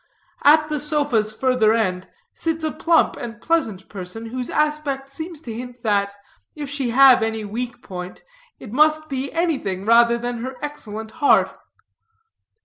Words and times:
At 0.43 0.67
the 0.67 0.79
sofa's 0.79 1.31
further 1.31 1.73
end 1.73 2.07
sits 2.33 2.63
a 2.63 2.71
plump 2.71 3.17
and 3.17 3.39
pleasant 3.39 3.87
person, 3.87 4.25
whose 4.25 4.49
aspect 4.49 5.09
seems 5.09 5.39
to 5.41 5.53
hint 5.53 5.83
that, 5.83 6.11
if 6.55 6.71
she 6.71 6.89
have 6.89 7.21
any 7.21 7.45
weak 7.45 7.83
point, 7.83 8.23
it 8.57 8.73
must 8.73 9.09
be 9.09 9.31
anything 9.31 9.85
rather 9.85 10.17
than 10.17 10.39
her 10.39 10.55
excellent 10.59 11.11
heart. 11.21 11.51